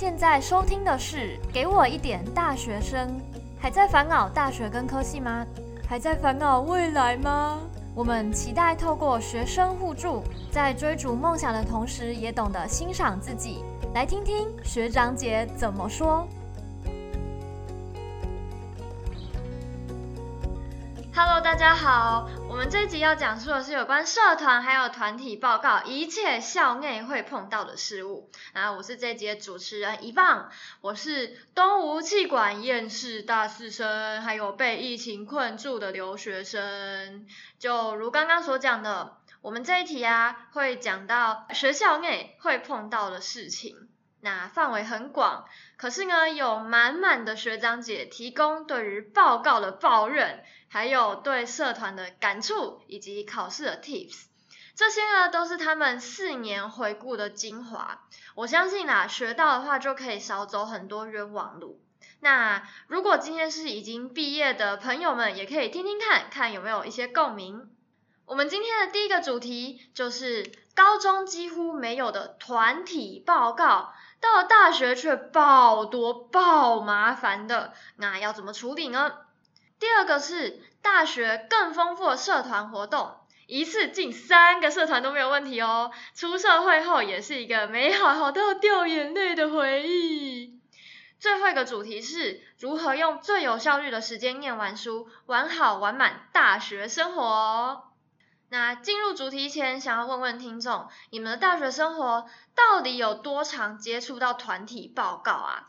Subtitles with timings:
[0.00, 1.16] 现在收听的是
[1.52, 3.08] 《给我一点大学生》，
[3.58, 5.44] 还在烦恼大学跟科系吗？
[5.88, 7.58] 还在烦恼未来吗？
[7.96, 10.22] 我们期待透过学生互助，
[10.52, 13.64] 在追逐梦想的同时，也懂得欣赏自己。
[13.92, 16.28] 来听听学长姐怎么说。
[21.12, 28.30] Hello，大家好，我们这一集要讲述的是有关社团还有团体报告一切校内会碰到的事物。
[28.54, 30.50] 那我是这集的主持人一棒，
[30.80, 37.26] 我是东吴气管厌世大四生，还有被疫情困住的留学生。
[37.58, 43.88] 就如刚刚所讲的，我们这一题啊会讲到学校内会碰到的事情。
[44.20, 45.44] 那范围很广，
[45.76, 54.24] 可是呢，有满满的学长姐提供对于报告的抱怨，还有对社团的感触，以及考试的 tips，
[54.74, 58.00] 这些呢都是他们四年回顾的精华。
[58.34, 61.80] 我相信啦，学到的话就可以少走很多冤枉路。
[62.18, 67.70] 那如果今天是已经毕业的朋友们，也可以听听看看有没有一些共鸣。
[68.26, 73.94] 我们今天的第一个主题就是高中几乎没有的团体报告。
[74.20, 79.12] 到了大学却爆多爆麻烦的，那要怎么处理呢？
[79.78, 85.92] 第二个是大学更丰富的社团活动，一次进三个社团都没有问题哦。
[86.14, 90.58] 出社会后也是一个美好好到掉眼泪的回忆。
[91.20, 97.87] 最后一个主题是如何用最有效率的时间念完书，玩好玩满大学生活。
[98.50, 105.68] 那进入主题前，想要问问听众，你们的大学生活到底有多常接触到团体报告啊？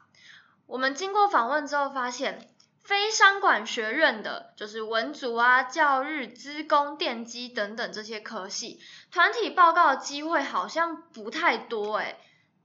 [0.66, 2.50] 我们经过访问之后发现，
[2.84, 8.80] 非商管学院的，就是文组啊、教育、资工、电机等等这些科系，
[9.12, 12.18] 团体报告的机会好像不太多诶，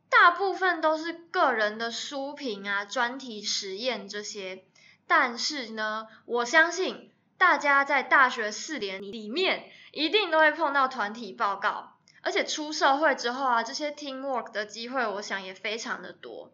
[0.09, 4.65] 大部分都是个人的书评啊、专题实验这些。
[5.07, 9.71] 但是呢，我相信大家在大学四年里面。
[9.97, 16.51] 一定都会碰到团体报告，而且出社会之后啊，这些 teamwork 的机会，我想也非常的多。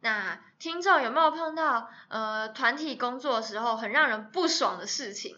[0.00, 5.36] 那听众有没有碰到呃团体工作的时候很让人不爽的事情？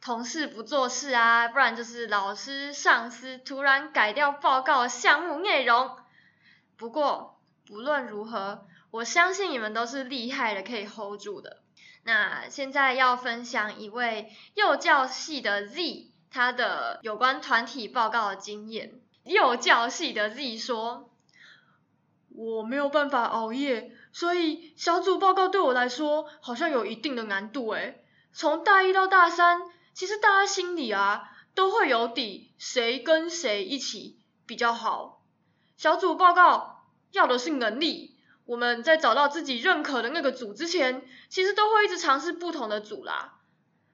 [0.00, 5.96] 同事不做事啊，不然就是老师、上司突然改掉报告项目内容。
[6.76, 11.63] 不过不论如何，我相信你们都是厉害的，可以 hold 住的。
[12.04, 16.10] 那现在要分享一位幼教系的 Z。
[16.30, 21.08] 他的有关团体报告的经验，幼教系的 Z 说
[22.34, 27.68] ：“我没有办法熬夜，所以小组报告对我来说好像有一定的难度。
[27.70, 35.22] 诶，从大一到大三，其实大家心里啊都会有底，谁跟谁一起比较好。
[35.76, 38.13] 小组报告要的是能力，
[38.44, 43.34] 我们在找到自己认可的那个组之前，其实都会一直尝试不同的组啦。”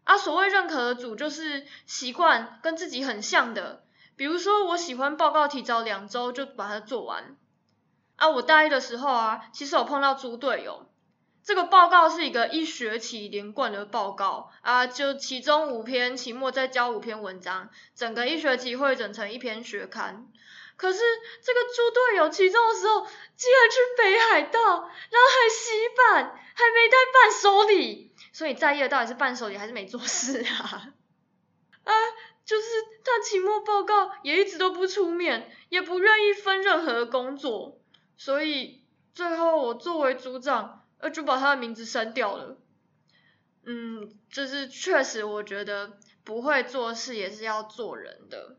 [0.05, 3.85] 啊，所谓认可的组就是习惯跟自己很像的，
[4.17, 7.37] 比如说我喜欢报告提早两周就把它做完。
[8.17, 10.91] 啊，我大一的时候啊，其实有碰到猪队友，
[11.45, 20.27] 这个报告是一个一学期连贯的报告啊，就其中五篇，期末再交五篇文章，整个一学期会整成一篇学刊。
[20.81, 20.99] 可是
[21.43, 28.15] 这个猪队友其中的时候，竟然去北海道，然后还洗板，还没带伴手礼。
[28.33, 30.95] 所以在意的到底是伴手礼还是没做事啊？
[31.85, 31.93] 啊，
[32.47, 32.67] 就是
[33.05, 37.79] 他期末报告也一直都不出面，也不愿意分任何工作，
[38.17, 38.83] 所以
[39.13, 42.57] 最后我作为组长，呃，就把他的名字删掉了。
[43.67, 48.57] 嗯，就是确实我觉得不会做事也是要做人的。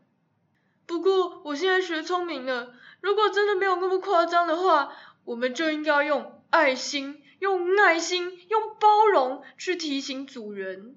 [0.86, 4.92] 不过我现在学聪明了，如果真的没有那么夸张的话，
[5.24, 7.22] 我们就应该用爱心。
[7.38, 10.94] 用耐心、用包容去提醒主人。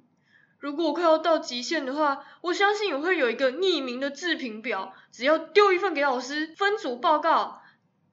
[0.59, 7.63] 如果我快要到极限的话，我相信也会有一个匿名的自评表，只要丢一份给老师，分组报告。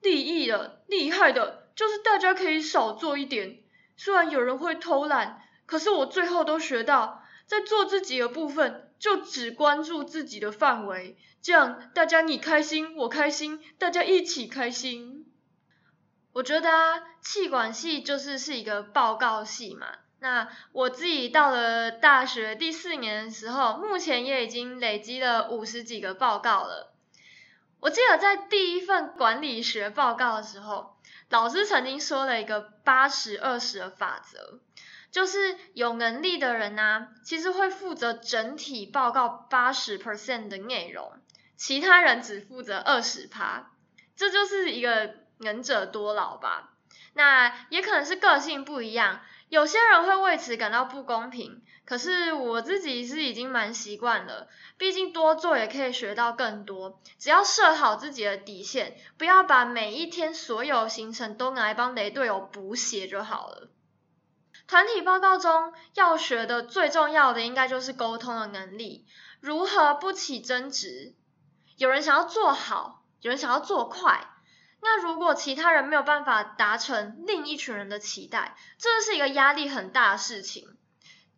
[0.01, 3.59] 利益的、厉害的，就是大家可以少做一点。
[3.97, 15.25] 虽然有人会偷懒，可是我最后都学到，在做自己的部分，就只关注自己的范围，这样大家你开心，我开心，大家一起开心。
[16.31, 19.87] 我觉得啊，气管系就是是一个报告系嘛。
[20.19, 26.93] 那我自己到了大学第四年的时候，目前也已经累积了五十几个报告了。
[27.81, 30.95] 我记得在第一份管理学报告的时候，
[31.27, 34.61] 老师曾经说了一个八十二十的法则，
[35.13, 41.13] 就是有能力的人呢，其实会负责整体报告八十 percent 的内容，
[41.55, 43.71] 其他人只负责二十趴。
[44.17, 45.23] 这就是一个。
[45.39, 46.69] 能者多劳吧，
[47.15, 49.19] 那也可能是个性不一样，
[49.49, 51.61] 有些人会为此感到不公平。
[51.83, 57.01] 可是我自己是已经蛮习惯了，毕竟多做也可以学到更多。
[57.19, 63.69] 只要设好自己的底线，不要把每一天所有行程都拿来帮雷队友补血就好了。
[64.67, 69.05] 团体报告中要学的最重要的，应该就是沟通的能力，
[69.39, 71.13] 如何不起争执。
[71.77, 74.29] 有人想要做好，有人想要做快。
[74.81, 80.77] 那如果其他人没有办法达成另一群人的期待，这是一个压力很大的事情。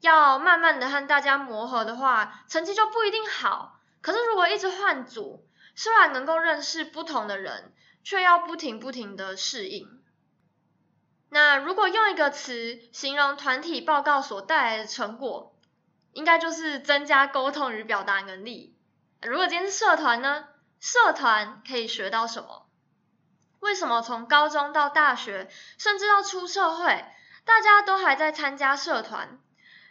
[0.01, 3.79] 要慢慢的和大家磨合的话，成绩就不一定好。
[4.01, 7.73] 可是如果一直换组，虽然能够认识不同的人，
[8.03, 10.01] 却要不停不停的适应。
[11.29, 15.55] 那如果用一个词形容团体报告所带来的成果，
[16.13, 18.77] 应该就是增加沟通与表达能力。
[19.21, 20.45] 如果今天是社团呢？
[20.79, 22.67] 社团可以学到什么？
[23.59, 27.05] 为什么从高中到大学，甚至到出社会，
[27.43, 29.39] 大家都还在参加社团？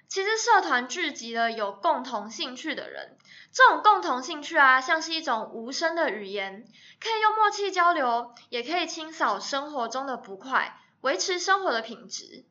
[0.07, 3.19] 其实社团聚集了有共同兴趣的人，
[3.53, 6.65] 这种共同兴趣啊，像是一种无声的语言，
[7.01, 12.47] 可以用默契交流，也可以清扫生活中的不快，维持生活的品质。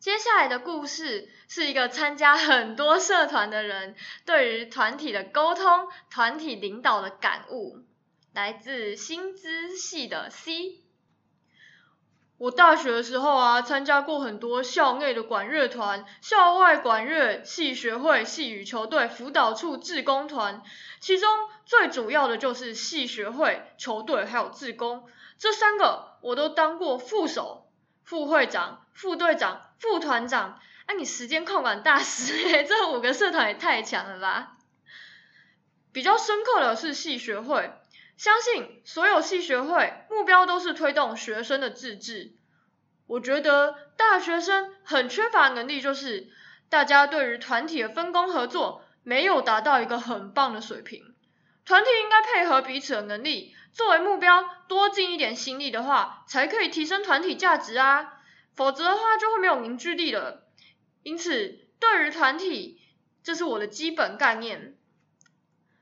[0.00, 3.96] 接下来的故事是一个参加很多社团的人
[4.26, 7.78] 对于团体的沟通、团体领导的感悟。
[8.34, 10.82] 来自新资系的 C。
[12.36, 20.62] 我大学的时候啊，参加过很多校内的管乐团、校外管乐、系学会、系羽球队、辅导处、志工团，
[21.00, 21.28] 其中
[21.64, 27.69] 最主要的就是系学会、球队还有志工，这三个我都当过副手、
[28.10, 30.58] 副会长、副队长、副团长。
[30.86, 34.56] 哎，你时间控管大师哎， 这五个社团也太强了吧！
[35.92, 37.70] 比较深刻的是系学会。
[38.16, 42.32] 相信所有系学会目标都是推动学生的自治。
[43.06, 46.32] 我觉得大学生很缺乏能力，就是
[46.68, 51.14] 大家对于团体的分工合作没有达到一个很棒的水平。
[51.64, 58.14] 团体应该配合彼此的能力作为目标，多尽一点心力的话，才可以提升团体价值啊。
[58.54, 60.46] 否则的话就会没有凝聚力了。
[61.02, 62.80] 因此，对于团体，
[63.22, 64.76] 这是我的基本概念。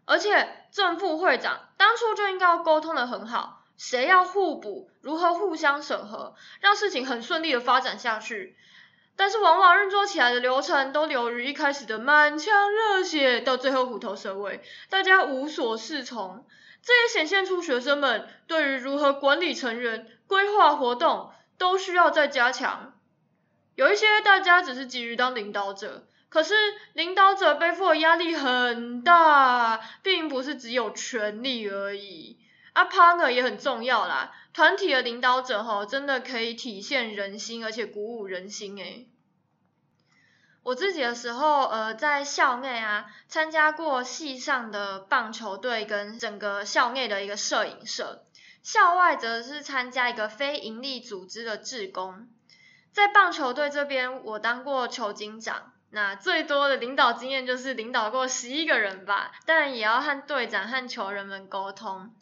[0.04, 8.56] 而且正副会长当初就应该要沟通的很好，谁要互补，如何互相审核，让事情很顺利的发展下去。
[9.18, 16.46] 但是往往运作起来的流程都流于一开始的满腔热血，到最后虎头蛇尾，大家无所适从。
[16.82, 22.94] 这也显现出学生们对于如何管理成员、规划活动都需要再加强。
[23.74, 26.06] 有一些大家只是急于当领导者。
[26.30, 26.54] 可是
[26.92, 32.38] 领导者背负的压力很大，并不是只有权力而已，
[32.78, 34.32] 啊，partner 也很重要啦。
[34.54, 39.08] 团体的领导者吼，真的可以体现人心，而且鼓舞人心诶。
[40.62, 48.22] 我自己的时候，呃，在校内啊，参加过系上的棒球队跟整个校内的一个摄影社，
[48.62, 52.28] 校外则是参加一个非营利组织的志工。
[52.92, 55.72] 在棒球队这边，我当过球警长。
[55.90, 62.14] 那最多的领导经验就是领导过十一个人吧，但也要和队长和球员们沟通。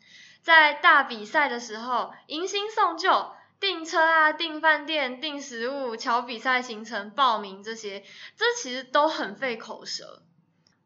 [0.46, 8.04] 在大比赛的时候，迎新送旧、订车啊、订饭店、订食物、瞧比赛行程、报名这些，
[8.36, 10.22] 这其实都很费口舌。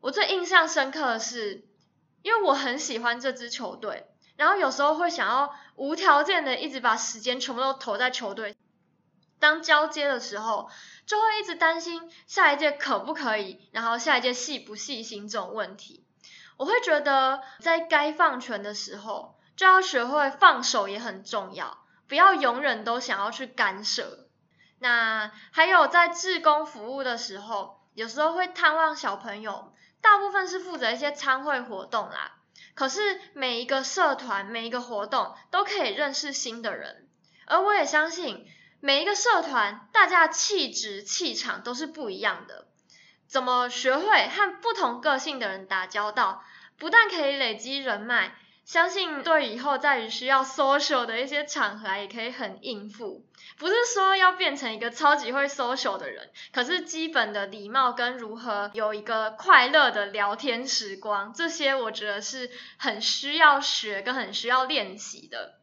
[0.01, 1.69] 我最印象深刻的是，
[2.23, 4.07] 因为我很喜欢这支球队，
[4.37, 8.57] 然后有时候会想要无条件的一直把时间全部都投在球队。
[9.39, 10.71] 当交接的时候。
[11.07, 16.05] 就会一直担心下一届可不可以，然后下一届细不细心这种问题。
[16.57, 24.27] 我会觉得在该放权的时候，就要学会放手也很重要，不要永远都想要去干涉。
[24.79, 32.39] 那还有在志工服务的时候，有时候会探望小朋友，大部分是负责一些参会活动啦。
[32.73, 37.07] 可是每一个社团、每一个活动都可以认识新的人，
[37.45, 38.47] 而我也相信。
[38.81, 42.67] 每一个社团，大家的气质、气场都是不一样的。
[43.27, 46.43] 怎么学会和不同个性的人打交道，
[46.79, 48.35] 不但可以累积人脉，
[48.71, 53.27] 相信对以后在需要 social 的一些场合也可以很应付。
[53.59, 62.49] 不是说要变成一个超级会 social 的人，可是基本的礼貌跟如何有一个快乐的聊天时光，这些我觉得是
[62.79, 65.59] 很需要学跟很需要练习的。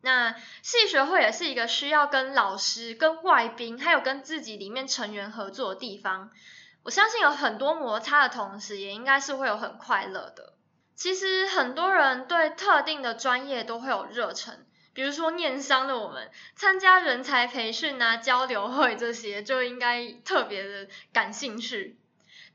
[0.00, 6.32] 那系学会也是一个需要跟老师、跟外宾，还有跟自己里面成员合作的地方。
[6.82, 10.54] 我相信有很多摩擦的同时，也应该是会有很快乐的。
[10.96, 21.98] 其实很多人对特定的专业都会有热忱，比如说念商的我们参加人才培训啊、交流会这些，就应该特别的感兴趣。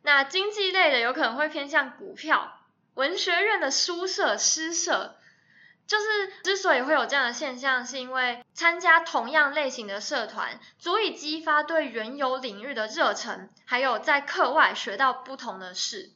[0.01, 2.57] 那经济类的有可能会偏向股票。
[2.95, 5.15] 文学院的书社、诗社，
[5.85, 16.09] 就是之所以会有这样的现象，是因为参加同样类型的社团，足以激发对原有领域的热忱，还有在课外学到不同的事。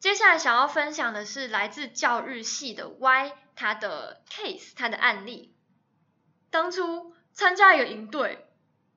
[0.00, 5.54] 接下来想要分享的是来自教育系的 Y，他的 case，他的案例。
[6.50, 8.48] 当初参加一个营队，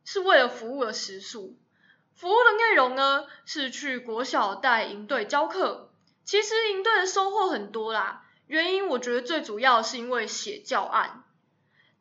[0.06, 1.60] 是为了服务的时数，
[2.16, 5.92] 服务的内容呢是去国小带营队教课。
[6.24, 11.26] 其实营队的收获很多啦，原因我觉得最主要是因为写教案。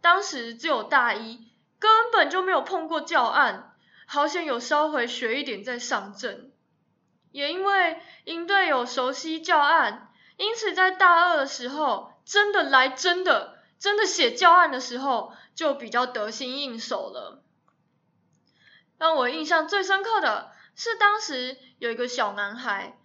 [0.00, 1.48] 当时只有大一，
[1.80, 3.74] 根本就没有碰过教案，
[4.06, 6.51] 好险有稍微学一点再上阵。
[7.32, 17.42] 也因为营队有熟悉教案，因此在大二的时候，真的来真的真的写教案的时候，就比较得心应手了。
[18.98, 22.96] 让我印象最深刻的是，当时有一个小男孩。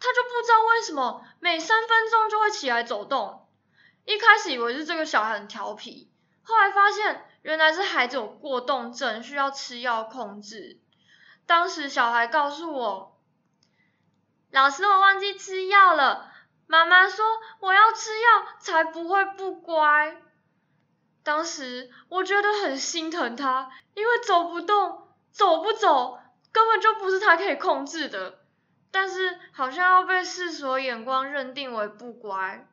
[0.00, 3.48] 他就不知道为什么每三分钟就会起来走动。
[4.04, 6.08] 一开始以为是这个小孩很调皮，
[6.44, 10.78] 后来发现原来是孩子有过动症，需要吃药控制。
[11.46, 13.07] 当时小孩告诉我
[14.50, 16.32] ：“老师，我忘记吃药了。”
[16.66, 17.24] 妈妈说
[17.60, 20.16] ：“我要吃药才不会不乖。”
[21.24, 26.18] 当时我觉得很心疼他，因为走不动、走不走
[26.52, 28.38] 根本就不是他可以控制的。
[28.90, 32.66] 但是好像要被世俗眼光认定为不乖，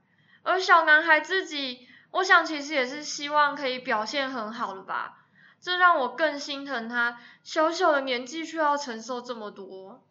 [0.44, 5.18] 而小男孩自己，我想其实也是希望可以表现很好的吧，
[5.60, 10.05] 这让我更心疼他，小小的年纪却要承受这么多。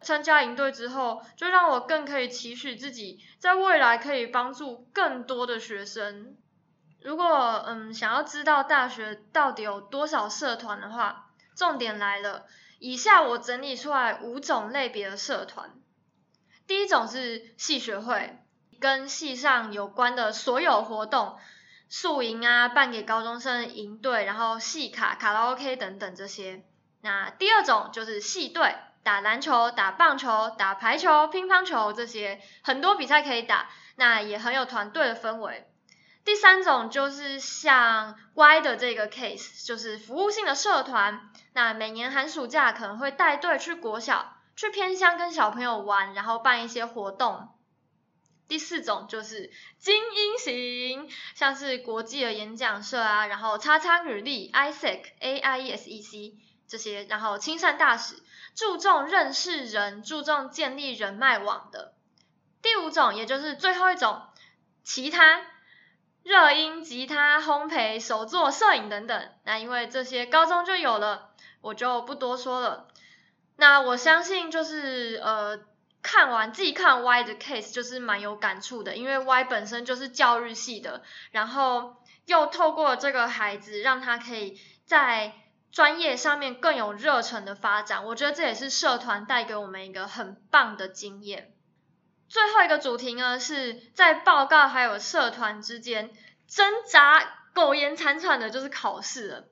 [0.00, 6.36] 参加营队之后，就让我更可以期许自己，在未来可以帮助更多的学生。
[7.02, 12.46] 如果嗯想要知道大学到底有多少社团的话，重点来了。
[12.78, 15.70] 以下我整理出来五种类别的社团。
[16.66, 18.38] 第一种是系学会，
[18.80, 21.36] 跟系上有关的所有活动，
[21.88, 26.64] 宿营啊，办给高中生营队，然后系卡、卡拉 OK 等等这些。
[27.02, 35.66] 那第二种就是系队，打篮球、打棒球、打排球、乒乓球这些，很多比赛可以打，那也很有团队的氛围。
[36.24, 41.30] 第三种就是像 Y 的这个 case，就是服务性的社团。
[41.54, 47.48] 那每年寒暑假可能会带队去国小，去偏乡跟小朋友玩，然后办一些活动。
[48.48, 56.34] 第四种就是精英型，像是国际的演讲社啊，然后叉叉女力、ISEC、AIESEC
[56.68, 58.16] 这些，然后亲善大使，
[58.54, 61.94] 注重认识人，注重建立人脉网的。
[62.62, 64.22] 第五种，也就是最后一种，
[64.82, 65.42] 其他。
[66.22, 71.30] 热音、吉他、烘焙、手作、摄影等等，那因为这些高中就有了，
[71.62, 72.88] 我就不多说了。
[73.56, 75.60] 那我相信就是呃，
[76.02, 85.32] 看完自己看 Y 的 case 就是蛮有感触的，因为 Y 本身就是教育系的，然后又透过这个孩子，让他可以在
[85.72, 88.04] 专业上面更有热忱的发展。
[88.04, 91.52] 我觉得这也是社团带给我们一个很棒的经验。
[92.28, 96.12] 最后一个主题呢，是在报告还有社团之间
[96.46, 97.20] 挣扎
[97.54, 99.44] 苟延残喘的，就是考试了。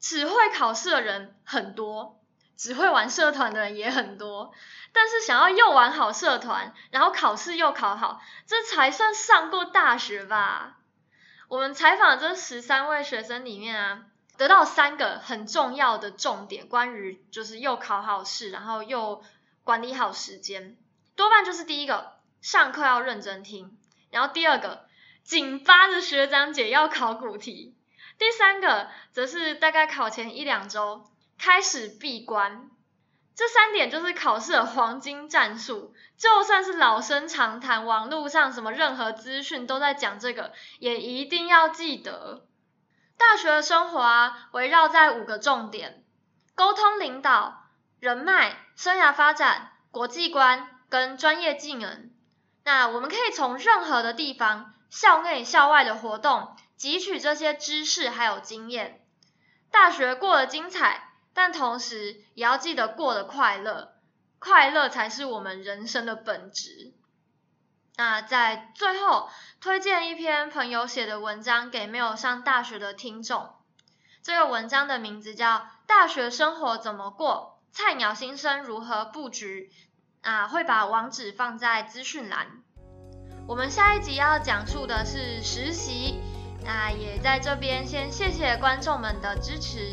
[0.00, 2.20] 只会考试的人很多，
[2.56, 4.52] 只会玩社团的人也很多，
[4.92, 10.76] 但是想要又玩好社团，然后考试又考好，这才算上过大学吧？
[11.48, 14.02] 我们采访这十三位学生里面啊，
[14.38, 19.22] 得到三个很重要的重点，关于就是又考好试，然后又
[19.64, 20.78] 管理好时间。
[21.16, 23.76] 多半就是第一个，上课要认真听；
[24.10, 24.86] 然后第二个，
[25.24, 27.74] 紧巴着学长姐要考古题；
[28.16, 31.04] 第三个，则是大概考前一两周
[31.36, 32.70] 开始闭关。
[33.34, 35.94] 这三点就是考试的黄金战术。
[36.16, 42.47] 就算是老生常谈，网络上什么任何资讯都在讲这个，也一定要记得。
[43.18, 46.02] 大学的生活，围绕在五个重点：
[46.54, 47.64] 沟通、领导、
[48.00, 50.70] 人脉、生涯发展、国际观。
[50.90, 52.10] 跟专业技能，
[52.64, 59.04] 那我们可以从任何的地方，校内校外的活动，汲取这些知识还有经验。
[59.70, 63.96] 大学过得精彩，但同时也要记得过得快乐，
[64.38, 66.94] 快乐才是我们人生的本质。
[67.98, 69.28] 那在最后
[69.60, 73.50] 推荐一篇朋友写的文章给没有上大学的听众，
[74.22, 77.58] 这个文章的名字叫《大学生活怎么过？
[77.72, 79.72] 菜鸟新生如何布局》。
[80.20, 82.62] 啊，会把网址放在资讯栏。
[83.48, 86.20] 我们下一集要讲述的是实习，
[86.64, 89.92] 那也在这边先谢谢观众们的支持。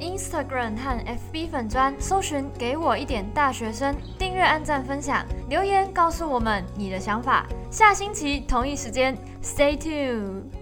[0.00, 0.98] Instagram 和
[1.32, 7.46] FB 粉砖搜寻“给我一点大学生”，订阅、按赞、分享，留言告诉我们你的想法。
[7.70, 10.59] 下星期同一时间，Stay tuned。